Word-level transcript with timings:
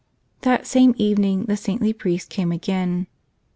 That 0.41 0.65
same 0.65 0.95
evening 0.97 1.45
the 1.45 1.55
saintly 1.55 1.93
priest 1.93 2.31
came 2.31 2.51
again. 2.51 3.05